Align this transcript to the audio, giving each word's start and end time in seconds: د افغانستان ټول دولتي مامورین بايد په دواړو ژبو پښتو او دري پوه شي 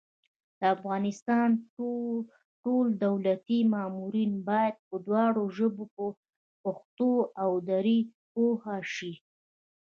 د 0.59 0.61
افغانستان 0.75 1.49
ټول 2.63 2.85
دولتي 3.05 3.59
مامورین 3.73 4.31
بايد 4.47 4.75
په 4.87 4.95
دواړو 5.07 5.43
ژبو 5.57 5.83
پښتو 6.63 7.11
او 7.43 7.51
دري 7.69 7.99
پوه 8.31 8.61
شي 8.95 9.13